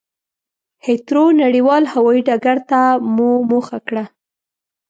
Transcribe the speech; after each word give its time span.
هېترو 0.85 1.25
نړېوال 1.41 1.83
هوایي 1.93 2.21
ډګرته 2.27 2.79
مو 3.15 3.31
مخه 3.51 3.79
کړه. 3.87 4.03